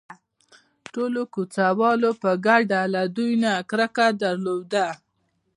[0.93, 4.87] ټولو کوڅه والو په ګډه له دوی نه کرکه درلوده.